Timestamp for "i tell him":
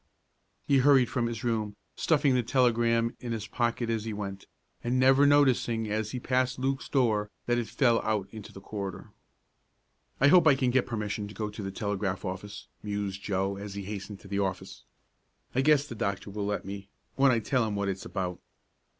17.29-17.75